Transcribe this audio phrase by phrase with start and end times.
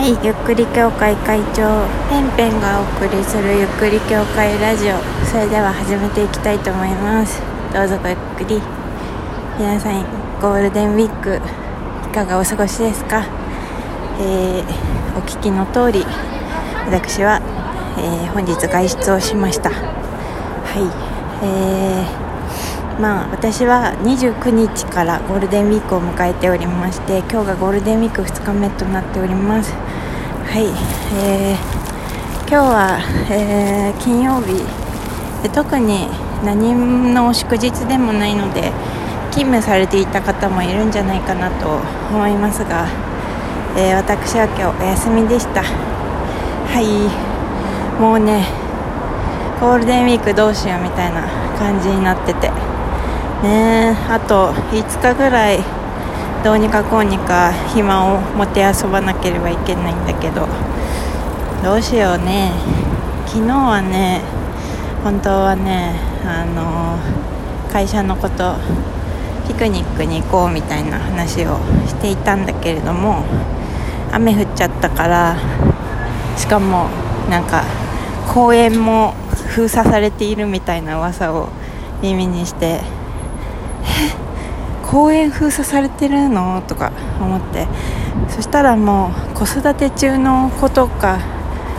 [0.00, 1.84] はいゆっくり協会会長。
[2.08, 4.96] ペンペンがお送りするゆっくり協会ラジオ。
[5.26, 7.42] それでは始めていきたいと思います。
[7.70, 8.62] どうぞごゆっくり。
[9.58, 10.00] 皆さん
[10.40, 13.26] ゴールデンウィークいかがお過ごしですか、
[14.22, 16.06] えー、お聞きの通り
[16.86, 17.42] 私は、
[17.98, 19.68] えー、本日外出をしました。
[19.68, 19.76] は
[20.80, 22.30] いえー
[23.00, 29.89] まあ、私は29日からゴールデンウィークを迎えておりまして今日がゴールデンウィーク2日目となっております。
[30.50, 30.66] はい、
[31.14, 32.98] えー、今日は、
[33.30, 34.66] えー、金曜日。
[35.44, 36.08] で特に
[36.44, 38.72] 何の祝日でもないので
[39.30, 41.78] 勤務されていた方もいるんじゃないかなと
[42.10, 42.88] 思いますが、
[43.76, 45.62] えー、私は今日お休みでした。
[45.62, 48.44] はいもうね
[49.60, 51.28] ゴールデンウィークどうしようみたいな
[51.60, 52.50] 感じになってて。
[53.44, 55.79] ねあと5日ぐらい
[56.42, 60.48] どうにかこうにか暇を持て遊ばなければいけないんだけど
[61.62, 62.52] どうしようね。
[63.26, 64.22] 昨日はね
[65.04, 66.98] 本当はねあの
[67.72, 68.56] 会社のこと
[69.46, 73.24] ピクニックに行こうみたいな話をしていたんだけれども
[74.10, 75.36] 雨降っちゃったから
[76.36, 76.88] しかも
[77.30, 77.62] なんか
[78.34, 79.14] 公園も
[79.46, 81.50] 封鎖されているみたいな噂を
[82.02, 82.80] 耳にして
[84.90, 86.62] 公園封鎖されてるの？
[86.66, 87.68] とか思って。
[88.28, 91.20] そしたらもう子育て中の子とか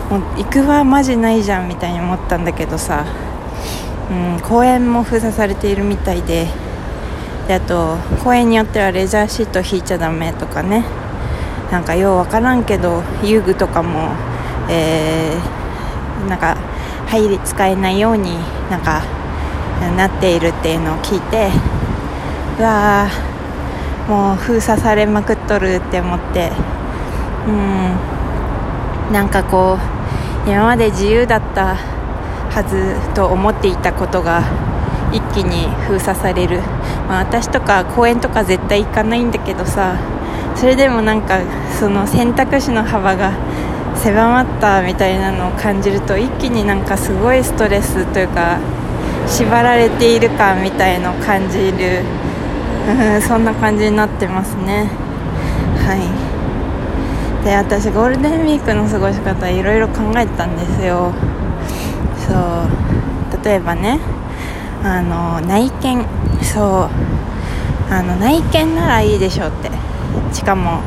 [0.10, 3.06] もう行くはマジないじゃんみたいに思ったんだけどさ、
[4.10, 6.48] うん、公園も封鎖されているみたいで。
[7.48, 10.86] であと公園によってはレジャーシート引いちゃダメとかね。
[11.72, 14.12] なんかよう分からんけど遊具とかも、
[14.70, 16.58] えー、なんか
[17.08, 18.36] 入り使えないように
[18.70, 19.02] なんか
[19.98, 21.50] なっているっていうのを聞いて。
[22.62, 23.10] うわ
[24.08, 26.52] もう封鎖されまくっとるって思って。
[27.48, 28.22] うん。
[29.12, 29.80] なんかこ
[30.46, 34.44] う今まで自由だったはずと思っていたことが
[35.12, 36.60] 一気に封鎖される、
[37.08, 39.98] まあ、私とか公園とか絶対行かないんだけどさ
[40.56, 41.42] それでもなんか
[41.80, 43.34] その選択肢の幅が
[43.96, 48.60] 狭まったみたいなのを感じると一気になんかすごいストレスというか
[49.28, 52.04] 縛られている感みたいのを感じる
[53.22, 54.90] そんな感じになってますね。
[55.86, 57.46] はい。
[57.46, 61.12] で私ゴールデンウィークの過ごし方いろいろ考えたんですよ。
[62.28, 63.46] そう。
[63.46, 64.00] 例えばね
[64.84, 66.06] あの内見。
[66.42, 66.90] そ
[67.90, 67.94] う。
[67.94, 69.72] あの内見ならいいでしょうって。
[70.34, 70.82] しかも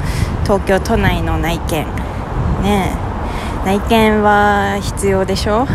[0.45, 1.87] 東京都内の内見。
[2.63, 2.91] ね。
[3.65, 5.67] 内見は必要でしょ？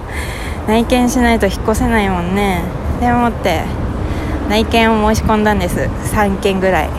[0.68, 2.62] 内見しないと引っ越せないもんね。
[3.00, 3.62] でもって
[4.48, 5.88] 内見を申し込んだんです。
[6.14, 6.90] 3件ぐらい。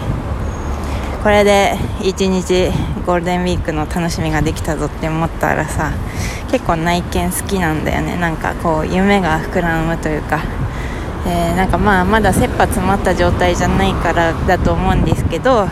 [1.25, 2.71] これで1日
[3.05, 5.91] ゴールデンウィークの楽しみができたぞって思ったらさ
[6.51, 8.15] 結構内見好きなんだよね。
[8.17, 10.43] なんかこう夢が膨らむというか、
[11.25, 15.65] えー、なんかまあまだ切羽詰まった状態じゃないからだと思うんですけど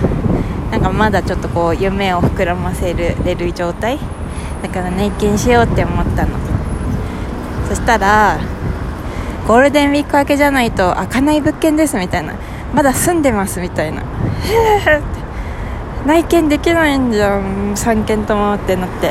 [0.71, 3.99] なんかまだちょっとこう夢を膨らませるれる状態。
[4.63, 6.39] だから内見しようって思ったの。
[7.69, 8.39] そしたら
[9.47, 12.33] ゴールデンウィーク明けじゃないと開かない物件ですみたいな。
[12.73, 14.01] まだ住んでますみたいな。
[14.01, 14.05] へ
[14.87, 15.01] え
[16.05, 17.73] 内見できないんじゃん。
[17.73, 19.07] 3件ともってなって。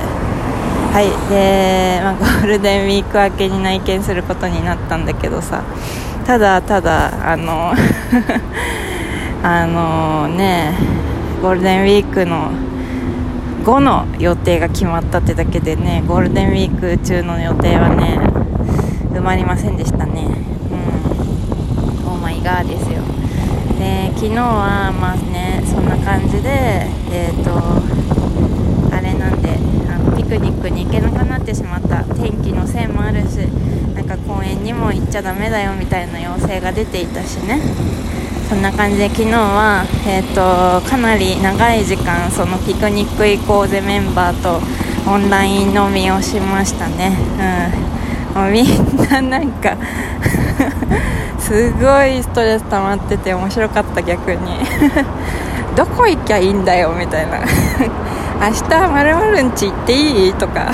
[0.93, 1.09] はい。
[1.31, 5.62] で、まあ、ゴールデンウィーク明けに内見することになったんだけどさ。
[6.25, 7.72] ただただあの
[9.43, 10.72] あのね
[11.43, 12.50] ゴールデンウィークの
[13.64, 18.31] 後の予定が決まったってだけでねゴールデンウィーク中の予定はね
[19.12, 20.23] 埋まりませんでしたね。
[20.71, 22.12] うん。
[22.12, 23.03] オーマイガーですよ。
[23.78, 27.50] で昨日はまあねそんな感じでえっ、ー、と
[28.95, 29.59] あれなんで
[29.91, 33.39] あのピクニックに行けなくなってしまった天気のせいもあるし
[33.95, 37.61] なんか公園にも行っちゃダメだよみたいな要請が出ていたしね。
[38.49, 44.61] そんな感じで昨日は、えーと、かなり長い時間そのピクニック行こうぜメンバーと
[45.11, 47.92] オンライン飲みをしましたね、うん。
[48.34, 49.76] もうみんななんか
[51.38, 54.61] すごいストレス溜まってて面白かった逆に。
[55.76, 57.38] どこ行きゃいいんだよみたいな。
[58.46, 60.34] 明日まるんち行っていい？
[60.34, 60.67] とか。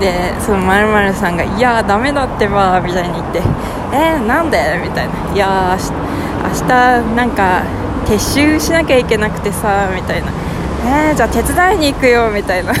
[0.00, 0.12] で
[0.44, 3.40] そのまるさんが「いやダメだってば」みたいに言って
[3.94, 5.76] 「えー、なんで?」みたいな「いや
[6.42, 6.68] 明日
[7.14, 7.62] なんか
[8.06, 10.26] 撤収しなきゃいけなくてさ」みたいな
[11.08, 12.72] 「えー、じゃあ手伝いに行くよ」みたいな。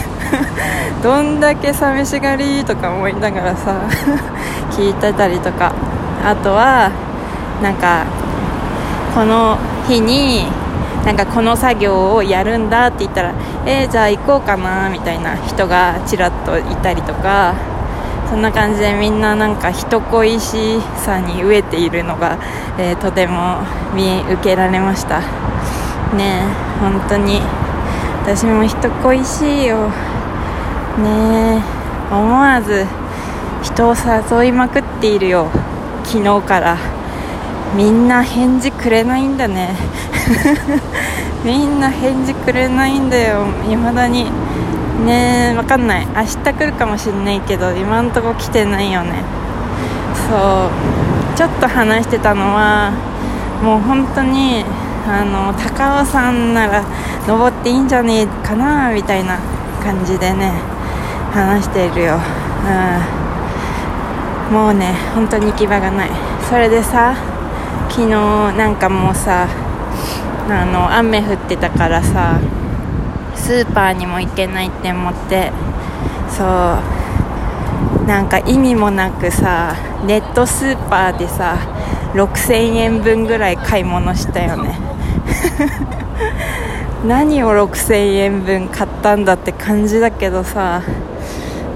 [1.04, 3.82] どんだけ寂しがりとか思いながらさ
[4.72, 5.70] 聞いてたりとか。
[6.24, 6.90] あとは
[7.62, 8.04] なんか
[9.14, 10.46] この日に
[11.04, 13.32] なんかこの作業をやるんだって言ったら
[13.66, 17.52] えー、じゃあ行こうかなみたいな人がちらっといたりとか。
[18.30, 22.36] そんな感じでみんななんか人恋しさに飢えているのが、
[22.78, 23.58] えー、とても
[23.94, 25.20] 見受けられました。
[25.20, 25.24] ね
[26.18, 26.42] え
[26.80, 27.42] 本当に。
[28.24, 29.90] 私も人恋しいよ。
[30.98, 32.14] ねえ。
[32.14, 32.86] 思わず
[33.62, 35.48] 人を誘いまくっているよ。
[36.04, 36.76] 昨日から。
[37.74, 39.74] みんな返事くれないんだね。
[41.44, 43.46] みんな返事くれないんだよ。
[43.68, 44.30] いまだに。
[45.04, 46.06] ねえ分かんない。
[46.14, 49.24] 明日来るかもしんないけど今んとこ来てないよね。
[50.28, 50.36] そ
[50.66, 51.36] う。
[51.36, 52.92] ちょっと話してたのは
[53.60, 54.64] もう本当に
[55.08, 56.82] あの高尾山なら
[57.26, 59.38] 登っていいんじゃねえかなみたいな
[59.82, 60.73] 感じでね。
[61.34, 66.10] 話しているよ、うん、もうね本当に行き場がない。
[66.48, 67.16] それでさ
[67.88, 69.48] 昨日なんかもうさ
[70.48, 72.38] あの雨降ってたからさ
[73.34, 75.50] スーパーにも行けないって思って
[76.28, 76.46] そう
[78.06, 79.74] なんか意味もなくさ
[80.06, 81.56] ネットスーパーでさ
[82.14, 84.78] 6000円分ぐらい買い物したよね。
[87.04, 90.82] 何を6000円分買ったんだって感じだけどさ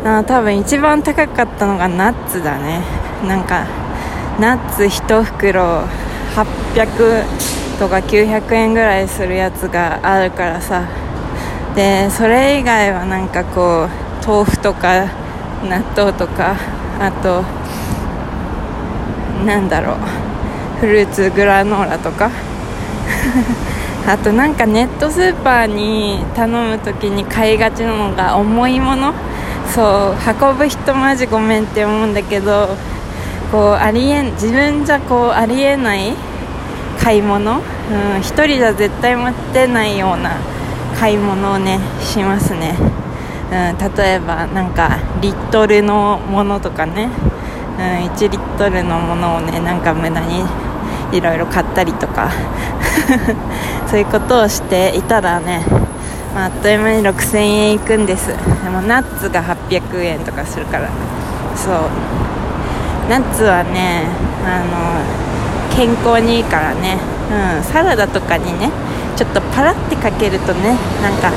[0.05, 2.81] あ多分一番高かったのがナッツだね。
[3.27, 3.67] なんか
[4.39, 5.83] ナッツ1袋
[6.35, 7.25] 800
[7.79, 10.85] とか900円ぐらいするやつがあるからさ。
[11.75, 15.07] でそれ以外はなんかこう豆腐とか
[15.63, 16.57] 納豆とか
[16.99, 17.43] あと
[19.45, 19.97] なんだろう
[20.81, 22.31] フルーツグラノーラとか。
[24.07, 29.13] あとなんかネットスーパーに頼む時に買いがちなのが重いもの。
[29.75, 30.17] そう
[30.51, 32.69] 運ぶ人マジごめんって思うんだけど
[33.51, 36.15] こうありえん自分じゃこうありえない
[37.01, 40.37] 買い物、うん、1人じゃ絶対持ってないような
[40.99, 42.77] 買い物をねしますね、
[43.51, 47.11] うん、例えばなんかリットルのものとかね、
[47.79, 50.45] うん、1リットルのものをねなんか無駄に
[51.17, 52.31] いろいろ買ったりとか。
[53.89, 55.65] そういうことをしていたらね、
[56.35, 58.29] まあ、あっという間に6000円いくんです。
[58.29, 58.35] で
[58.71, 60.89] もナッツが800円とかするから。
[61.57, 61.75] そう。
[63.09, 64.05] ナッツはね
[64.45, 66.99] あの健康にいいからね、
[67.31, 68.71] うん、サラダとかにね
[69.17, 71.33] ちょっとパラってかけるとねなんか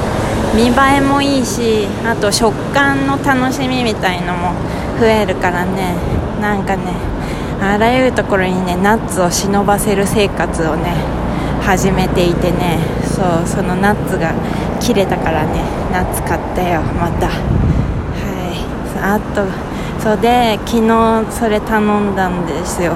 [0.54, 4.54] 見栄えもいいしあと食感の楽しみみたいのも
[5.00, 5.96] 増えるからね。
[6.42, 6.94] なんかね
[7.62, 10.94] あらゆるところにねナッツを忍ばせる生活をね
[11.62, 13.01] 始めていてね。
[13.12, 14.34] そうそのナッツが
[14.80, 15.62] 切れたからね
[15.92, 17.28] ナッツ買ったよまた。
[17.28, 18.58] はい。
[19.04, 19.46] あと
[20.02, 22.94] そうで昨日それ頼んだんですよ。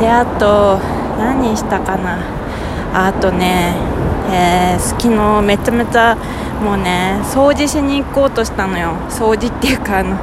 [0.00, 0.78] であと
[1.18, 2.18] 何したかな。
[2.94, 3.74] あとね
[4.34, 6.16] えー、昨日めちゃめちゃ
[6.62, 8.94] もうね掃除しに行こうとしたのよ。
[9.08, 10.16] 掃除っていうかあの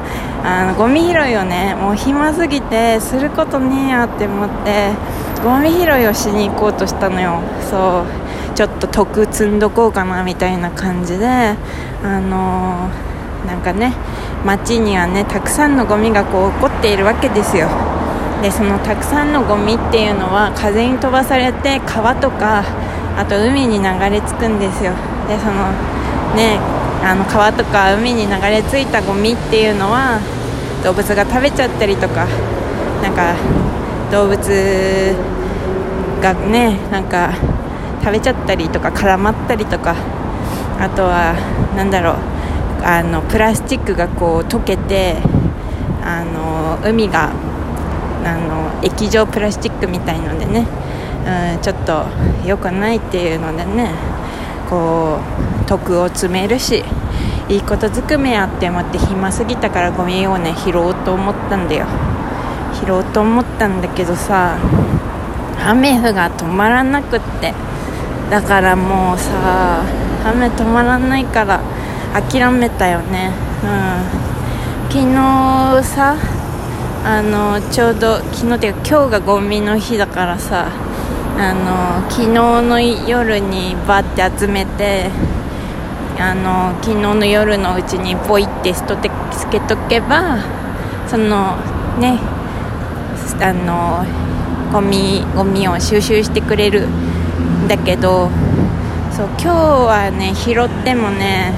[0.44, 4.92] あのゴミ拾いをねもう暇すぎてすることねえやって思って
[5.44, 7.40] ゴミ拾いをしに行こうとしたのよ。
[7.70, 8.19] そう。
[8.56, 13.94] ちょっと得積んどこうかなみたいな感じであのー、なんかね
[14.46, 17.68] 街にはねたくさんのゴミがこう起こっているわけですよ。
[18.42, 22.63] でそのたくさんのゴミっていうのは風に飛ばされて川とか
[23.18, 24.94] あと海に流れ着くんですよ。
[25.28, 25.72] でその
[26.36, 26.57] ね
[27.04, 30.19] あの川とか海に流れ着いたゴミっていうのは
[30.83, 32.28] 動物が食べちゃったりとか
[33.02, 33.35] なんか
[34.12, 35.16] 動物
[36.21, 37.33] がねなんか
[38.00, 39.96] 食べちゃったりとか絡まったりとか
[40.80, 41.36] あとは
[41.76, 42.16] 何だろう
[42.84, 45.18] あのプラスチックがこう溶けて
[46.04, 47.32] あの海が
[48.24, 50.66] あの液状プラスチックみたいのでね、
[51.56, 52.06] うん、ちょっと
[52.46, 53.92] 良くないっていうのでね
[54.70, 55.20] こ
[55.64, 56.84] う徳を詰めるし
[57.50, 61.88] いいことずくめやって思って暇すぎたからゴミをね拾おうと思ったんだよ。
[62.86, 64.58] 拾おうと思ったんだけどさ
[65.66, 67.54] 雨が止まらなくって。
[68.30, 69.83] だからもうさ
[70.26, 71.62] 雨止まらないから
[72.14, 73.31] 諦めたよね。
[73.64, 74.19] うん。
[74.90, 76.18] 昨日さ
[77.06, 80.71] あのちょうど昨日っていうか今日がゴミの日だからさ
[81.38, 85.09] あの昨日の夜にバッて集めて
[86.18, 90.44] あの昨日の夜のうちにポイって捨てつけとけば
[91.07, 91.56] その
[92.00, 92.19] ね
[93.40, 94.04] あの
[94.74, 96.88] ゴミゴミを収集してくれる
[97.69, 98.30] だけど
[99.16, 101.54] そう今日はね拾ってもね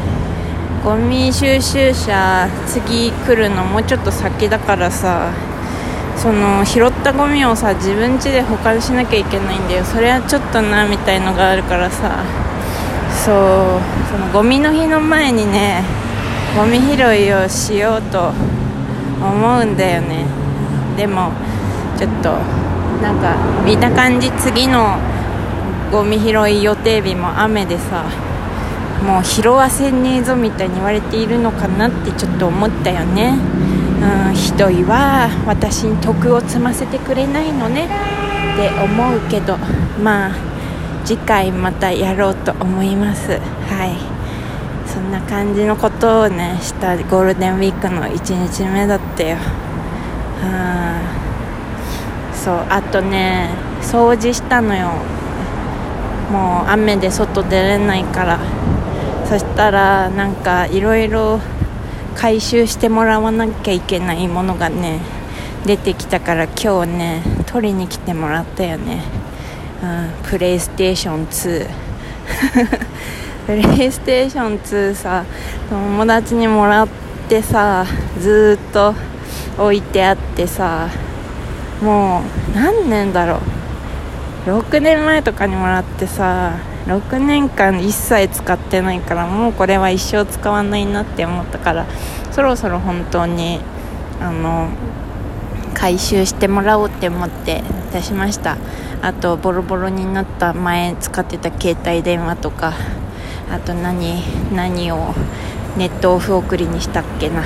[0.84, 5.32] ゴミ収集車次来るのもうちょっと先だからさ
[6.18, 9.84] その拾ったゴミをさ自分家で保管しなきゃいけないんだよ。
[9.84, 12.24] それはちょっとなみたいのがあるからさ。
[13.26, 13.36] そう
[14.10, 15.84] そのゴミの日の前にね
[16.58, 18.34] ゴミ拾いをしようと
[19.22, 20.26] 思うんだよね。
[20.98, 21.32] でも
[21.98, 22.38] ちょっと
[23.02, 24.98] なんか見た感じ次の
[25.92, 28.06] ゴミ拾い予定日も雨でさ
[29.06, 33.36] もう拾わせねえぞみたいに言われているのかなってちょっと思ったよね。
[34.02, 35.28] うんひどいわ。
[35.46, 37.86] 私に徳を積ませてくれないのね。
[37.86, 39.58] って思うけど
[40.02, 40.32] まあ
[41.04, 43.32] 次回またやろうと思います。
[43.32, 43.38] は
[43.86, 43.98] い。
[44.88, 49.38] そんな感じのことをねしたゴールデンウィークの1日目だったよ。
[50.44, 51.02] あ
[52.34, 53.50] そうあとね
[53.82, 54.92] 掃除したのよ。
[56.32, 58.40] もう雨で外出れないから。
[59.32, 61.40] そしたらなんかいろいろ
[62.16, 65.00] 回収してもらわなきゃいけないものがね
[65.66, 69.02] 出てきたから今日ね取りに来てもらったよね、
[69.82, 71.70] うん、 プレイステーション2
[73.48, 75.24] プレイステーション2さ
[75.70, 76.88] 友達にもらっ
[77.30, 77.86] てさ
[78.20, 78.94] ずっと
[79.58, 80.90] 置いてあってさ
[81.82, 82.22] も
[82.54, 83.51] う何年だろう。
[84.46, 91.86] 6年前とかにもらってさ6年間一切使ってないからもうこれは一生使わないなって思ったから
[92.32, 93.60] そろそろ本当に
[94.20, 94.70] あの
[95.74, 98.58] 回収してもらおうって思って出しました。
[99.02, 102.74] あとボロボロになった前使ってた携帯電話とか
[103.52, 104.22] あと何
[104.54, 105.16] 何を
[105.76, 107.44] ネットオフ送りにしたっけな。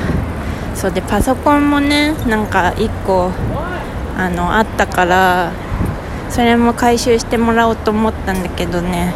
[0.75, 3.32] そうでパソコンもねなんか1個
[4.18, 5.52] あのあったから
[6.29, 9.13] それも回収してもらおうと思ったんだけどね。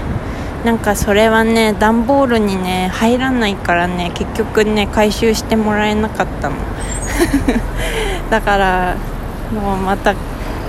[0.63, 6.56] なんかそれはね段ボールにね入らないからね結局ね回収してもらえなかったの。
[8.30, 8.96] だから
[9.54, 10.13] もうまた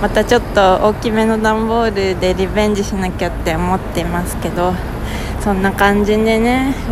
[0.01, 4.73] またちょっと大きめの段ボールでリベンジしなきゃって思ってますけど
[5.39, 6.73] そんな感じでね。